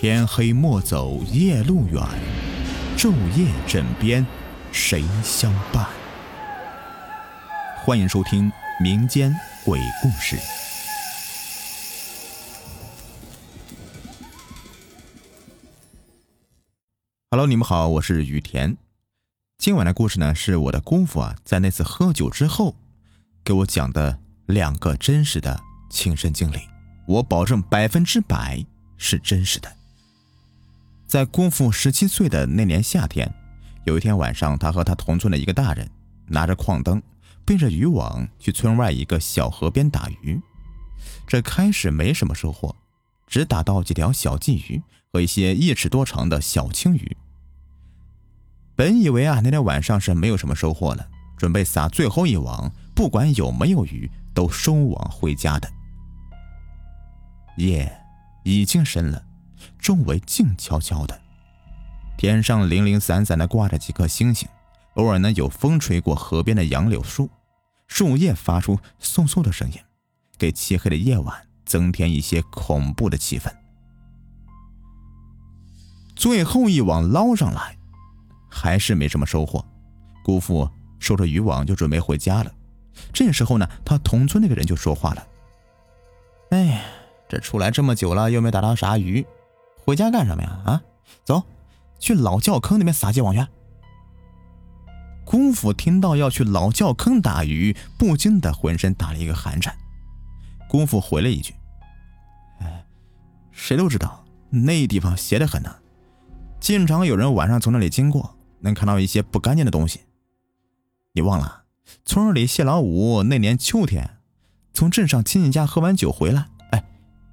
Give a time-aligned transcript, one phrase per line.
[0.00, 2.00] 天黑莫走夜路远，
[2.96, 4.24] 昼夜枕边
[4.70, 5.84] 谁相伴？
[7.84, 8.48] 欢迎收听
[8.80, 9.34] 民间
[9.64, 10.38] 鬼故事。
[17.32, 18.76] Hello，你们好，我是雨田。
[19.58, 22.76] 今晚的故事呢，是我的姑父啊，在那次喝酒之后
[23.42, 25.60] 给我讲的两个真实的
[25.90, 26.60] 亲身经历，
[27.08, 28.64] 我保证百分之百
[28.96, 29.77] 是真实的。
[31.08, 33.32] 在姑父十七岁的那年夏天，
[33.84, 35.90] 有一天晚上，他和他同村的一个大人
[36.26, 37.02] 拿着矿灯，
[37.46, 40.38] 背着渔网去村外一个小河边打鱼。
[41.26, 42.76] 这开始没什么收获，
[43.26, 47.16] 只打到几条小鲫鱼和一些一尺多长的小青鱼。
[48.76, 55.70] 本以为啊，那天晚上是没有什么收获了，准备撒最后一网，不管有没有鱼，都收网回家的。
[57.56, 57.90] 夜
[58.44, 59.24] 已经深了。
[59.78, 61.18] 周围静悄悄的，
[62.16, 64.48] 天上零零散散的挂着几颗星星，
[64.94, 67.30] 偶尔呢有风吹过河边的杨柳树，
[67.86, 69.78] 树叶发出簌簌的声音，
[70.36, 73.50] 给漆黑的夜晚增添一些恐怖的气氛。
[76.16, 77.78] 最后一网捞上来，
[78.50, 79.64] 还是没什么收获。
[80.24, 80.68] 姑父
[80.98, 82.52] 收着渔网就准备回家了。
[83.12, 85.26] 这时候呢，他同村那个人就说话了
[86.50, 86.84] ：“哎，
[87.28, 89.24] 这出来这么久了，又没打到啥鱼。”
[89.88, 90.60] 回家干什么呀？
[90.66, 90.82] 啊，
[91.24, 91.42] 走，
[91.98, 93.48] 去老窖坑那边撒些网去。
[95.24, 99.74] 姑父听到要去老窖坑打鱼，不禁的浑身打了一个寒颤。
[100.68, 101.54] 姑父回了一句
[102.60, 102.84] ：“哎，
[103.50, 105.74] 谁都知道那地方邪得很呢，
[106.60, 110.00] 经常有人晚上从那里经过，能看到一些不干净的东西。
[111.12, 111.62] 你忘了，
[112.04, 114.18] 村里谢老五那年秋天，
[114.74, 116.84] 从镇上亲戚家喝完酒回来，哎，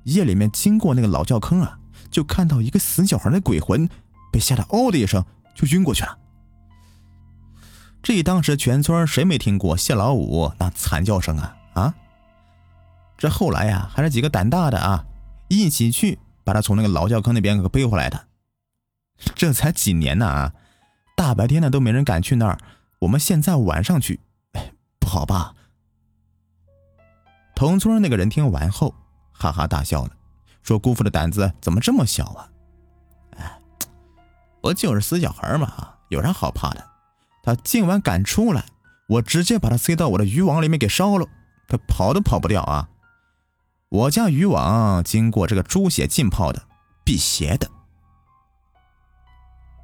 [0.03, 1.79] 夜里面经过那个老窖坑啊。”
[2.16, 3.89] 就看到一个死小孩的鬼魂，
[4.31, 6.17] 被吓得“嗷”的一声就晕过去了。
[8.01, 11.94] 这当时全村谁没听过谢老五那惨叫声啊啊！
[13.17, 15.03] 这后来呀，还是几个胆大的啊，
[15.50, 18.28] 一起去把他从那个劳教坑那边给背回来的。
[19.35, 20.53] 这才几年呢啊，
[21.18, 22.57] 大白天的都没人敢去那儿，
[23.00, 24.22] 我们现在晚上去，
[25.01, 25.53] 不好吧？
[27.53, 28.95] 同村那个人听完后，
[29.34, 30.12] 哈哈大笑了。
[30.65, 32.49] 说姑父的胆子怎么这么小啊？
[33.37, 33.61] 哎，
[34.61, 36.83] 不就是死小孩嘛，有啥好怕的？
[37.43, 38.65] 他今晚敢出来，
[39.07, 41.27] 我直接把他塞到我的渔网里面给烧了，
[41.67, 42.89] 他跑都跑不掉啊！
[43.89, 46.67] 我家渔网经过这个猪血浸泡的，
[47.03, 47.69] 辟邪的。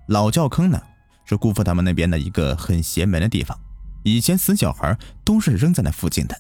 [0.08, 0.82] 老窖坑呢，
[1.26, 3.56] 是姑父他们那边的一个很邪门的地方，
[4.04, 6.36] 以前死小孩都是扔在那附近的。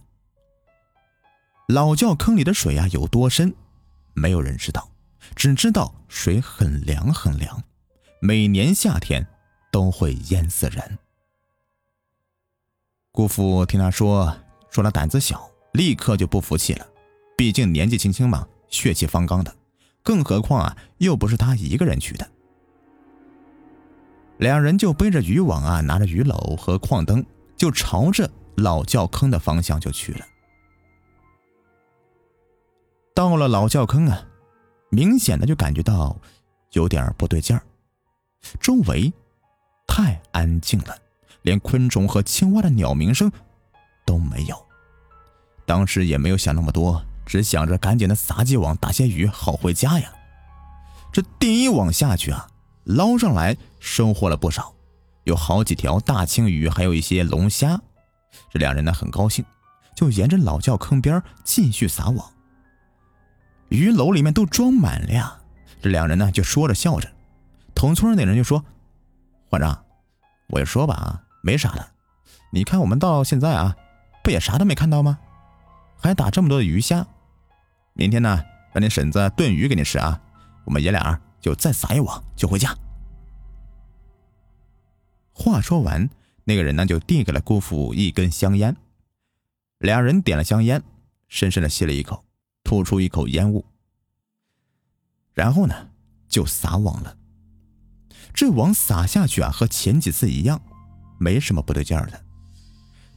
[1.67, 3.53] 老窖坑里的水啊有多深？
[4.13, 4.89] 没有人知道，
[5.35, 7.63] 只知道水很凉很凉，
[8.19, 9.25] 每年夏天
[9.71, 10.99] 都会淹死人。
[13.11, 14.37] 姑父听他说，
[14.69, 16.87] 说他胆子小，立刻就不服气了。
[17.37, 19.53] 毕竟年纪轻轻嘛，血气方刚的，
[20.03, 22.29] 更何况啊，又不是他一个人去的。
[24.37, 27.25] 两人就背着渔网啊，拿着鱼篓和矿灯，
[27.57, 30.25] 就朝着老窖坑的方向就去了。
[33.13, 34.25] 到了老窖坑啊，
[34.89, 36.15] 明显的就感觉到
[36.71, 37.61] 有点不对劲儿，
[38.59, 39.11] 周围
[39.85, 40.95] 太安静了，
[41.41, 43.31] 连昆虫和青蛙的鸟鸣声
[44.05, 44.65] 都没有。
[45.65, 50.11] 当时也没有想那么多，只想着赶紧的撒几网打些鱼，好回家呀。
[51.11, 52.47] 这第一网下去啊，
[52.85, 54.73] 捞上来收获了不少，
[55.25, 57.79] 有好几条大青鱼，还有一些龙虾。
[58.49, 59.43] 这两人呢很高兴，
[59.95, 62.31] 就沿着老窖坑边继续撒网。
[63.71, 65.39] 鱼篓里面都装满了呀，
[65.81, 67.09] 这两人呢就说着笑着，
[67.73, 68.63] 同村那人就说
[69.49, 69.85] ：“馆长，
[70.49, 71.91] 我就说吧啊，没啥的，
[72.51, 73.73] 你看我们到现在啊，
[74.25, 75.17] 不也啥都没看到吗？
[75.97, 77.07] 还打这么多的鱼虾，
[77.93, 80.21] 明天呢让你婶子炖鱼给你吃啊，
[80.65, 82.75] 我们爷俩就再撒一网就回家。”
[85.31, 86.09] 话说完，
[86.43, 88.75] 那个人呢就递给了姑父一根香烟，
[89.77, 90.83] 两人点了香烟，
[91.29, 92.25] 深深的吸了一口。
[92.71, 93.65] 吐出一口烟雾，
[95.33, 95.89] 然后呢，
[96.29, 97.17] 就撒网了。
[98.33, 100.61] 这网撒下去啊，和前几次一样，
[101.19, 102.23] 没什么不对劲儿的。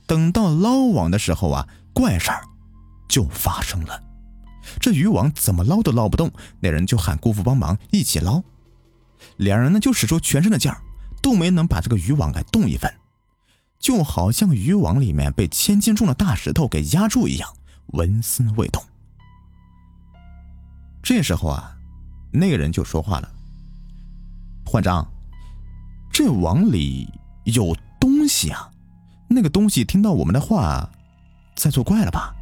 [0.08, 2.42] 等到捞网的时候啊，怪事儿
[3.08, 4.02] 就发生了。
[4.80, 8.42] 这渔网怎么捞都捞不动，那人就喊姑父帮忙一起捞。
[9.36, 10.82] 两人呢，就使出全身的劲儿，
[11.22, 12.92] 都没能把这个渔网给动一分，
[13.78, 17.48] 就好像渔网里面被千斤重的大石头给压住一样，
[17.92, 18.84] 纹丝未动。
[21.04, 21.76] 这时候啊，
[22.32, 23.30] 那个人就说话了
[24.64, 25.06] ：“焕章，
[26.10, 27.06] 这网里
[27.44, 28.70] 有东西啊！
[29.28, 30.90] 那个东西听到我们的话，
[31.56, 32.34] 在作怪了吧？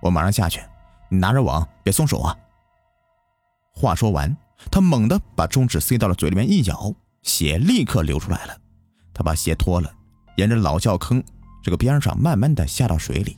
[0.00, 0.62] 我马上下去，
[1.10, 2.34] 你拿着网，别松手啊！”
[3.76, 4.34] 话说完，
[4.70, 8.56] 他猛地把中指塞到了嘴里面一咬，血立刻流出来了。
[9.12, 9.92] 他把鞋脱了，
[10.38, 11.22] 沿着老窖坑
[11.62, 13.36] 这个边上慢慢的下到水里。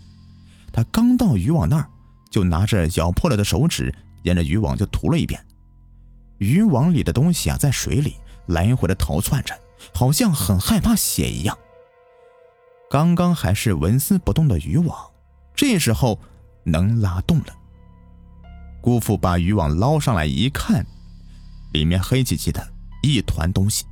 [0.73, 1.91] 他刚到渔网那儿，
[2.31, 3.93] 就拿着咬破了的手指，
[4.25, 5.43] 沿着渔网就涂了一遍。
[6.39, 8.17] 渔网里的东西啊，在水里
[8.47, 9.59] 来回的逃窜着，
[9.95, 11.57] 好像很害怕血一样。
[12.91, 14.97] 刚刚还是纹丝不动的渔网，
[15.55, 16.19] 这时候
[16.65, 17.47] 能拉动了。
[18.81, 20.85] 姑父把渔网捞上来一看，
[21.73, 22.67] 里面黑漆漆的
[23.03, 23.85] 一团东西。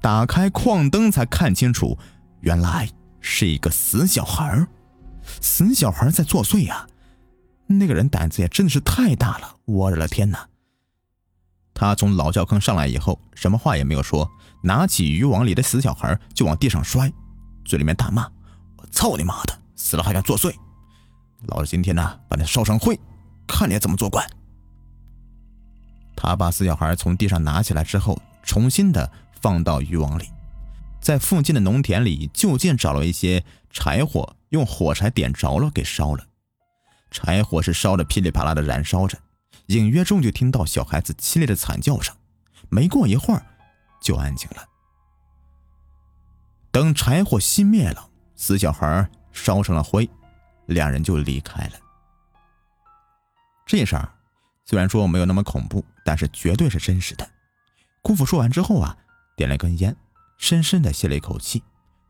[0.00, 1.98] 打开矿灯才看清楚，
[2.40, 2.88] 原来
[3.20, 4.66] 是一个死小孩
[5.40, 6.86] 死小孩在作祟呀！
[7.72, 10.48] 那个人胆子也真的是太大了，我的天哪！
[11.72, 14.28] 他从老窖坑上来以后，什么话也没有说，
[14.62, 17.12] 拿起渔网里的死小孩就往地上摔，
[17.64, 18.28] 嘴里面大骂
[18.76, 20.52] ：“我操你妈的，死了还敢作祟！
[21.46, 22.98] 老子今天呢，把你烧成灰，
[23.46, 24.28] 看你怎么做官！”
[26.16, 30.24] 他把死小孩从地上拿起来之后，重新的放到渔网里，
[31.00, 34.36] 在附近的农田里就近找了一些柴火。
[34.50, 36.24] 用火柴点着了，给烧了。
[37.10, 39.18] 柴火是烧的噼里啪啦的燃烧着，
[39.66, 42.14] 隐约中就听到小孩子凄厉的惨叫声。
[42.68, 43.44] 没过一会儿，
[44.00, 44.64] 就安静了。
[46.70, 50.08] 等柴火熄灭了，死小孩烧成了灰，
[50.66, 51.72] 两人就离开了。
[53.66, 54.12] 这事儿
[54.64, 57.28] 虽然说没有那么恐怖，但是绝对是真实的。
[58.02, 58.96] 姑父说完之后啊，
[59.36, 59.96] 点了根烟，
[60.38, 61.62] 深深的吸了一口气，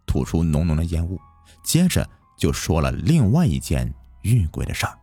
[0.06, 1.19] 吐出浓浓的烟雾，
[1.64, 2.08] 接着。
[2.37, 3.93] 就说了另外一件
[4.23, 4.99] 遇鬼的事儿。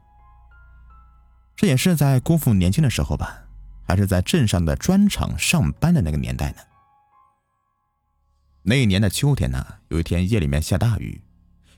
[1.56, 3.44] 这也是在姑父年轻的时候吧，
[3.84, 6.58] 还是在镇上的砖厂上班的那个年代呢。
[8.64, 11.22] 那一年的秋天呢，有一天夜里面下大雨，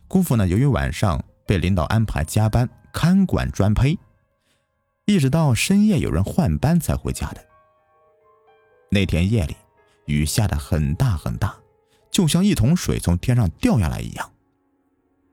[0.07, 3.97] 姑父呢由于晚上被领导安排加班看管砖坯，
[5.05, 7.45] 一直到深夜有人换班才回家的。
[8.91, 9.55] 那天夜里，
[10.05, 11.55] 雨下的很大很大，
[12.09, 14.31] 就像一桶水从天上掉下来一样。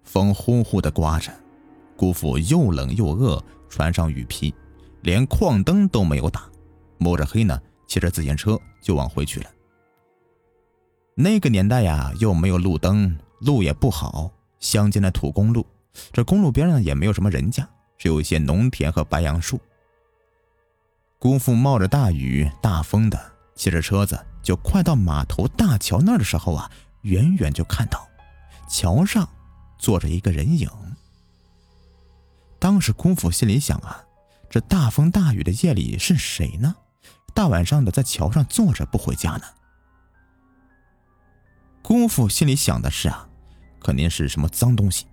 [0.04, 1.32] 风呼呼的刮着，
[1.96, 4.54] 姑父又冷又饿，穿上雨披，
[5.02, 6.44] 连矿灯都没有打，
[6.98, 9.46] 摸着黑呢，骑着自行车就往回去了。
[11.14, 15.66] 那个年代呀，又没有路灯，路也不好，乡间的土公路，
[16.12, 17.66] 这公路边上也没有什么人家，
[17.96, 19.58] 只有一些农田和白杨树。
[21.18, 23.18] 姑父冒着大雨大风的
[23.54, 26.70] 骑着车子，就快到码头大桥那儿的时候啊，
[27.02, 28.06] 远远就看到
[28.68, 29.26] 桥上。
[29.78, 30.66] 坐着一个人影。
[32.58, 34.04] 当时姑父心里想啊，
[34.48, 36.74] 这大风大雨的夜里是谁呢？
[37.34, 39.42] 大晚上的在桥上坐着不回家呢？
[41.82, 43.28] 姑父心里想的是啊，
[43.80, 45.06] 肯定是什么脏东西，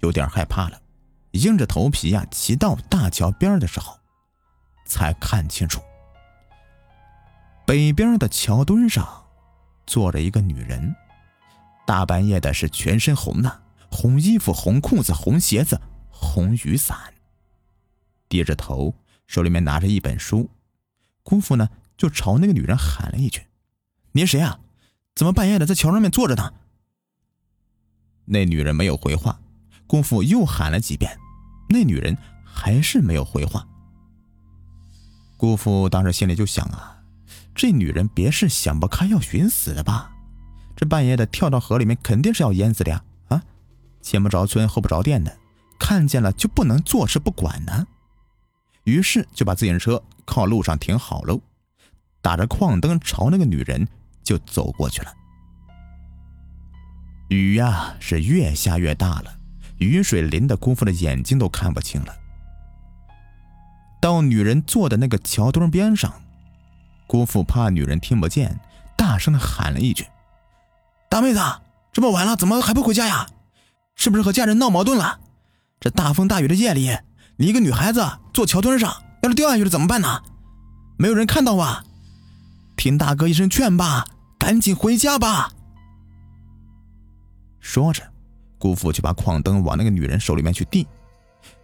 [0.00, 0.80] 有点害怕了，
[1.32, 3.98] 硬着头皮呀，骑到大桥边的时候，
[4.86, 5.80] 才看清楚，
[7.66, 9.06] 北边的桥墩上
[9.86, 10.96] 坐着一个女人，
[11.86, 13.62] 大半夜的是全身红的。
[13.90, 15.80] 红衣服、红裤子、红鞋子、
[16.38, 16.96] 红雨伞，
[18.28, 18.94] 低着头，
[19.26, 20.48] 手里面拿着一本书。
[21.24, 23.42] 姑父呢，就朝那个女人喊了一句
[24.14, 24.60] ：“你是谁啊？
[25.16, 26.54] 怎么半夜的在桥上面坐着呢？”
[28.26, 29.40] 那女人没有回话。
[29.88, 31.18] 姑父又喊了几遍，
[31.70, 33.66] 那女人还是没有回话。
[35.36, 37.02] 姑父当时心里就想啊，
[37.52, 40.12] 这女人别是想不开要寻死的吧？
[40.76, 43.02] 这半夜的跳到河里面，肯定是要淹死的呀！
[43.26, 43.42] 啊
[44.00, 45.36] 前不着村后不着店的，
[45.88, 47.86] 看见了就不能坐视不管呢。
[48.84, 51.40] 于是就把自行车靠路上停好喽，
[52.20, 53.88] 打着矿灯朝那个女人
[54.22, 55.10] 就走过去了。
[57.28, 59.38] 雨呀是越下越大了，
[59.78, 62.14] 雨水淋得姑父的眼睛都看不清了。
[63.98, 66.12] 到女人坐的那个桥墩边上，
[67.06, 68.60] 姑父怕女人听不见，
[68.94, 70.06] 大声的喊了一句
[71.08, 71.40] ：“大妹子，
[71.94, 73.26] 这么晚了，怎么还不回家呀？”
[73.96, 75.20] 是不是和家人闹矛盾了？
[75.80, 76.96] 这大风大雨的夜里，
[77.36, 80.22] 你一个女孩子坐桥墩上，要是掉下去了怎么办呢？
[80.96, 81.84] 没有人看到啊！
[82.76, 84.06] 听大哥一声劝吧，
[84.38, 85.52] 赶紧回家吧。
[87.60, 88.02] 说着，
[88.58, 90.86] 姑父就把矿灯往那个女人手里面去递。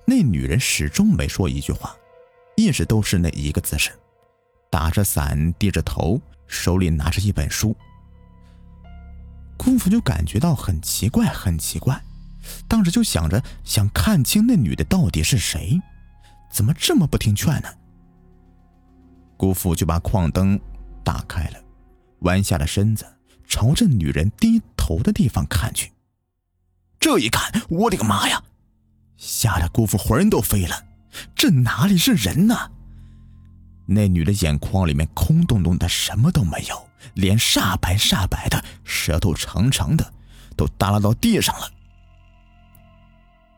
[0.05, 1.95] 那女人始终没说一句话，
[2.57, 3.91] 一直都是那一个姿势，
[4.71, 7.75] 打着伞，低着头，手里拿着一本书。
[9.57, 12.01] 姑父就感觉到很奇怪，很奇怪。
[12.69, 15.81] 当时就想着想看清那女的到底是谁，
[16.51, 17.69] 怎么这么不听劝呢？
[19.37, 20.59] 姑父就把矿灯
[21.03, 21.59] 打开了，
[22.21, 23.05] 弯下了身子，
[23.47, 25.93] 朝着女人低头的地方看去。
[27.01, 28.43] 这一看，我的个妈呀！
[29.17, 30.85] 吓得姑父魂都飞了。
[31.35, 32.71] 这哪里是人呢？
[33.87, 40.15] 那女的眼眶里面空洞洞的，什么都没有，脸煞白煞白的，舌头长长的，
[40.57, 41.71] 都耷拉到地上了。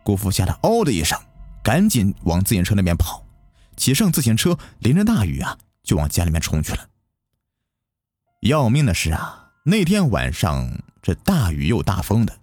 [0.07, 1.21] 姑父吓得嗷的一声，
[1.65, 3.27] 赶紧往自行车那边跑，
[3.77, 6.89] 骑上自行车，淋着大雨啊，就往家里面冲去了。
[8.43, 10.71] 要命的是啊，那天晚上
[11.03, 12.39] 这大雨又大风的，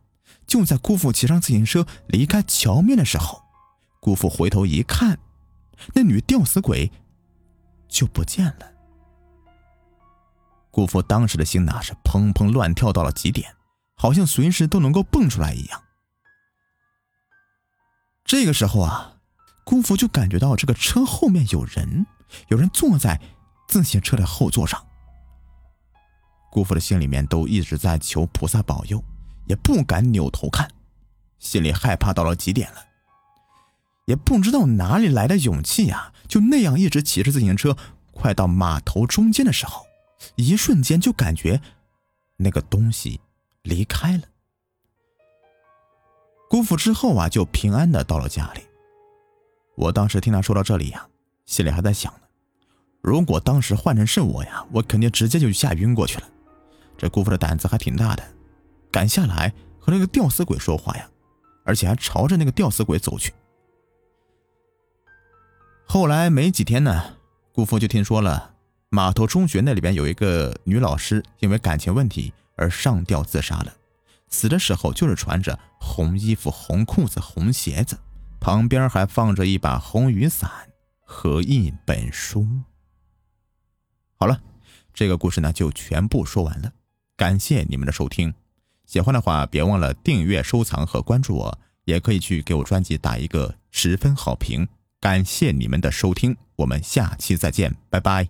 [0.45, 3.41] 就在姑父骑上自行车离开桥面的时候，
[4.01, 5.17] 姑父回头一看，
[5.93, 6.91] 那女吊死鬼。
[7.87, 8.73] 就不见了。
[10.69, 13.55] 姑父当时的心呐是砰砰乱跳到了极点，
[13.95, 15.82] 好像随时都能够蹦出来一样。
[18.25, 19.17] 这个时候啊，
[19.63, 22.05] 姑父就感觉到这个车后面有人，
[22.47, 23.19] 有人坐在
[23.67, 24.83] 自行车的后座上。
[26.51, 29.03] 姑父的心里面都一直在求菩萨保佑，
[29.47, 30.69] 也不敢扭头看，
[31.39, 32.77] 心里害怕到了极点了。
[34.05, 37.75] 也不知道哪里来的勇气呀，就那样一直骑着自行车，
[38.11, 39.85] 快到码头中间的时候，
[40.35, 41.61] 一瞬间就感觉
[42.37, 43.21] 那个东西
[43.63, 44.23] 离开了。
[46.53, 48.61] 姑父之后啊，就平安的到了家里。
[49.73, 51.07] 我当时听他说到这里呀，
[51.47, 52.19] 心里还在想呢，
[53.01, 56.29] 如果当时换成是我呀，我肯定直接就吓晕过去了。
[56.95, 58.23] 这姑父的胆子还挺大的，
[58.91, 61.09] 敢下来和那个吊死鬼说话呀，
[61.65, 63.33] 而且还朝着那个吊死鬼走去。
[65.87, 67.15] 后来没几天呢，
[67.51, 68.53] 姑父就听说了
[68.89, 73.73] 码头中学那里边有一个女老师因为感情问题而上吊自杀了，
[74.33, 77.99] 死的时候就是穿着红衣服、红裤子、红鞋子，
[78.39, 80.49] 旁边还放着一把红雨伞
[81.05, 82.47] 和一本书。
[84.15, 84.41] 好了，
[84.91, 86.73] 这个故事呢就全部说完了，
[87.15, 88.33] 感谢你们的收听，
[88.87, 94.67] 喜欢的话别忘了订阅、收藏和关注我，也可以去给我专辑打一个十分好评。
[94.99, 98.29] 感谢你们的收听，我们下期再见，拜拜。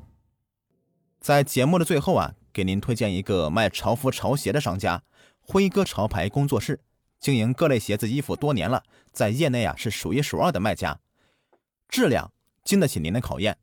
[1.22, 5.02] 在节目的最后啊，给您推荐一个卖潮服潮鞋的商家——
[5.46, 6.80] 辉哥潮牌工作室，
[7.20, 11.00] 经营各类鞋子衣服多年了，在业内啊是数一数二的卖家，
[11.88, 12.32] 质量
[12.64, 13.58] 经得起您的考验。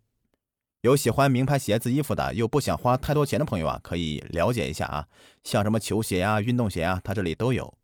[0.82, 5.08] 有喜欢名牌鞋子衣服的，又不想花太多钱的朋友啊，可以了解一下啊，
[5.42, 7.76] 像什么球鞋啊、运动鞋啊，他这里都有。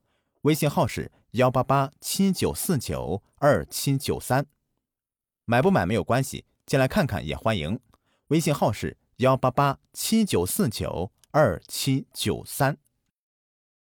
[0.42, 4.46] 微信号是幺八八七九四九二七九三。
[5.44, 7.78] 买不买没有关系，进来看看也欢迎。
[8.28, 12.78] 微信号是幺八八七九四九二七九三。